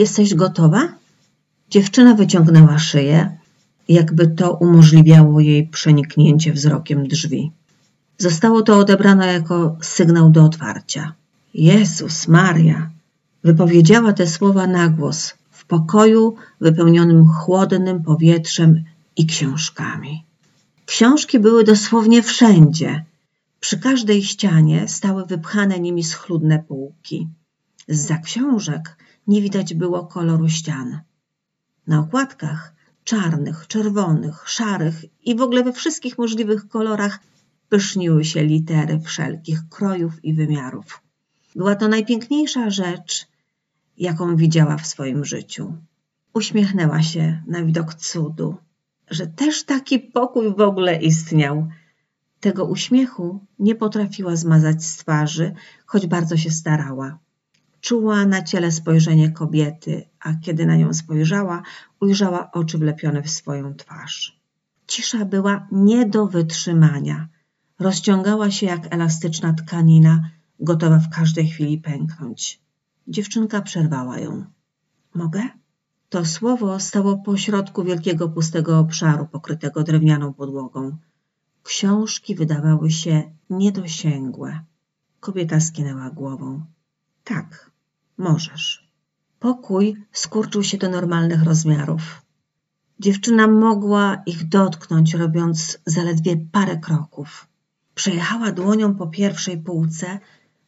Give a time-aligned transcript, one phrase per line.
[0.00, 0.88] Jesteś gotowa?
[1.70, 3.38] Dziewczyna wyciągnęła szyję,
[3.88, 7.52] jakby to umożliwiało jej przeniknięcie wzrokiem drzwi.
[8.18, 11.12] Zostało to odebrane jako sygnał do otwarcia.
[11.54, 12.90] Jezus Maria!
[13.44, 18.84] Wypowiedziała te słowa na głos w pokoju wypełnionym chłodnym powietrzem
[19.16, 20.24] i książkami.
[20.86, 23.04] Książki były dosłownie wszędzie.
[23.60, 27.28] Przy każdej ścianie stały wypchane nimi schludne półki.
[27.88, 28.96] Zza książek
[29.26, 31.00] nie widać było koloru ścian.
[31.86, 32.74] Na okładkach
[33.04, 37.18] czarnych, czerwonych, szarych i w ogóle we wszystkich możliwych kolorach
[37.68, 41.02] pyszniły się litery wszelkich krojów i wymiarów.
[41.56, 43.26] Była to najpiękniejsza rzecz,
[43.98, 45.72] jaką widziała w swoim życiu.
[46.34, 48.56] Uśmiechnęła się na widok cudu,
[49.10, 51.68] że też taki pokój w ogóle istniał.
[52.40, 55.52] Tego uśmiechu nie potrafiła zmazać z twarzy,
[55.86, 57.18] choć bardzo się starała.
[57.80, 61.62] Czuła na ciele spojrzenie kobiety, a kiedy na nią spojrzała,
[62.00, 64.40] ujrzała oczy wlepione w swoją twarz.
[64.86, 67.28] Cisza była nie do wytrzymania.
[67.78, 72.60] Rozciągała się jak elastyczna tkanina, gotowa w każdej chwili pęknąć.
[73.08, 74.44] Dziewczynka przerwała ją.
[75.14, 75.42] Mogę?
[76.08, 80.96] To słowo stało pośrodku wielkiego pustego obszaru pokrytego drewnianą podłogą.
[81.62, 84.60] Książki wydawały się niedosięgłe.
[85.20, 86.64] Kobieta skinęła głową.
[87.30, 87.70] Tak,
[88.18, 88.90] możesz.
[89.38, 92.22] Pokój skurczył się do normalnych rozmiarów.
[92.98, 97.46] Dziewczyna mogła ich dotknąć, robiąc zaledwie parę kroków.
[97.94, 100.18] Przejechała dłonią po pierwszej półce,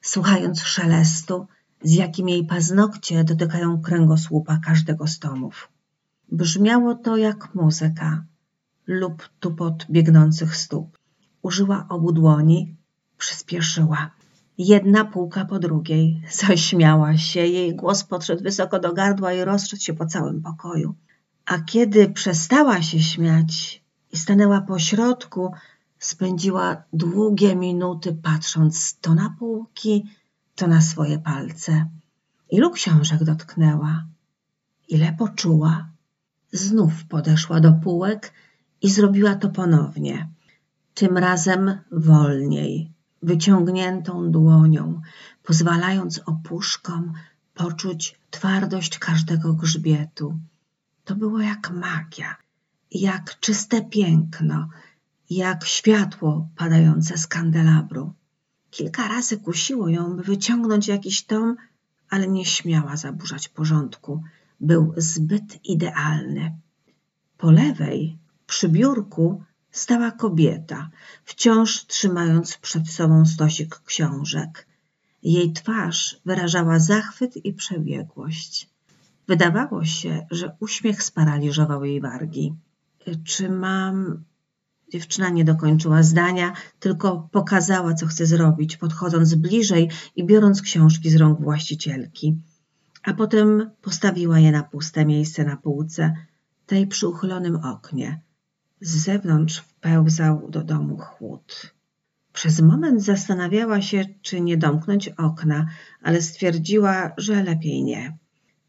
[0.00, 1.46] słuchając szelestu,
[1.82, 5.68] z jakim jej paznokcie dotykają kręgosłupa każdego z tomów.
[6.32, 8.24] Brzmiało to jak muzyka
[8.86, 10.98] lub tupot biegnących stóp.
[11.42, 12.76] Użyła obu dłoni,
[13.18, 14.10] przyspieszyła.
[14.64, 16.22] Jedna półka po drugiej.
[16.30, 20.94] Zaśmiała się, jej głos podszedł wysoko do gardła i rozszedł się po całym pokoju.
[21.46, 25.52] A kiedy przestała się śmiać i stanęła po środku,
[25.98, 30.04] spędziła długie minuty patrząc to na półki,
[30.54, 31.86] to na swoje palce.
[32.50, 34.04] Ilu książek dotknęła,
[34.88, 35.88] ile poczuła.
[36.52, 38.32] Znów podeszła do półek
[38.82, 40.28] i zrobiła to ponownie.
[40.94, 45.00] Tym razem wolniej, wyciągniętą dłonią,
[45.42, 47.12] pozwalając opuszkom
[47.54, 50.38] poczuć twardość każdego grzbietu.
[51.04, 52.36] To było jak magia,
[52.90, 54.68] jak czyste piękno,
[55.30, 58.12] jak światło padające z kandelabru.
[58.70, 61.56] Kilka razy kusiło ją, by wyciągnąć jakiś tom,
[62.10, 64.22] ale nie śmiała zaburzać porządku.
[64.60, 66.56] Był zbyt idealny.
[67.38, 70.90] Po lewej, przy biurku, stała kobieta,
[71.24, 74.66] wciąż trzymając przed sobą stosik książek.
[75.22, 78.70] Jej twarz wyrażała zachwyt i przebiegłość.
[79.28, 82.54] Wydawało się, że uśmiech sparaliżował jej wargi.
[83.24, 84.24] Czy mam
[84.92, 91.16] Dziewczyna nie dokończyła zdania, tylko pokazała, co chce zrobić, podchodząc bliżej i biorąc książki z
[91.16, 92.36] rąk właścicielki.
[93.02, 96.14] A potem postawiła je na puste miejsce na półce,
[96.66, 98.20] tej przy uchylonym oknie.
[98.84, 101.74] Z zewnątrz wpełzał do domu chłód.
[102.32, 105.66] Przez moment zastanawiała się, czy nie domknąć okna,
[106.02, 108.18] ale stwierdziła, że lepiej nie.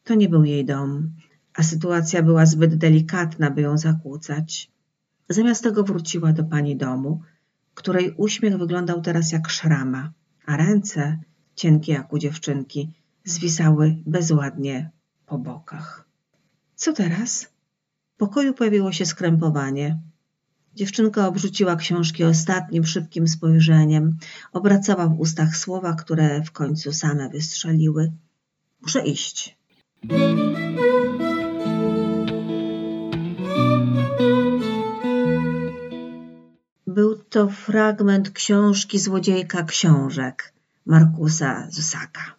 [0.03, 1.11] To nie był jej dom,
[1.53, 4.71] a sytuacja była zbyt delikatna, by ją zakłócać.
[5.29, 7.21] Zamiast tego wróciła do pani domu,
[7.73, 10.11] której uśmiech wyglądał teraz jak szrama,
[10.45, 11.19] a ręce,
[11.55, 12.93] cienkie jak u dziewczynki,
[13.25, 14.89] zwisały bezładnie
[15.25, 16.05] po bokach.
[16.75, 17.52] Co teraz?
[18.13, 19.99] W pokoju pojawiło się skrępowanie.
[20.75, 24.17] Dziewczynka obrzuciła książki ostatnim, szybkim spojrzeniem,
[24.53, 28.11] obracała w ustach słowa, które w końcu same wystrzeliły.
[28.81, 29.57] Muszę iść.
[36.87, 40.53] Był to fragment książki Złodziejka książek
[40.85, 42.35] Markusa Zusaka.